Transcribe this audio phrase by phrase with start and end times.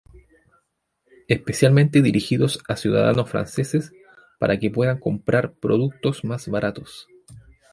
[1.27, 3.93] Especialmente dirigidos a ciudadanos franceses
[4.39, 7.07] para que puedan comprar productos más baratos.